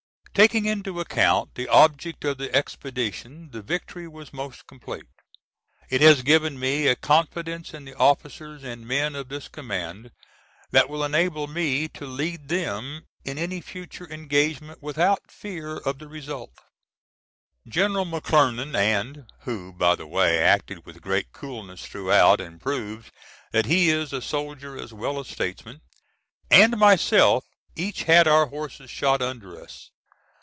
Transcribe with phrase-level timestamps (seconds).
[0.33, 5.05] Taking into account the object of the expedition the victory was most complete.
[5.89, 10.11] It has given me a confidence in the officers and men of this command,
[10.71, 16.07] that will enable me to lead them in any future engagement without fear of the
[16.07, 16.53] result.
[17.67, 23.11] General McClernand (who by the way acted with great coolness throughout, and proved
[23.51, 25.81] that he is a soldier as well as statesman)
[26.49, 27.43] and myself
[27.75, 29.89] each had our horses shot under us.